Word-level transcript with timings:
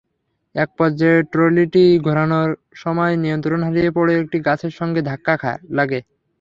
একপর্যায়ে 0.55 1.19
ট্রলিটি 1.31 1.85
ঘোরানোর 2.05 2.49
সময় 2.75 3.13
নিয়ন্ত্রণ 3.23 3.59
হারিয়ে 3.65 3.91
পড়ে 3.97 4.13
একটি 4.21 4.37
গাছের 4.47 4.73
সঙ্গে 4.79 5.01
ধাক্কা 5.09 5.33
লাগে। 5.35 5.99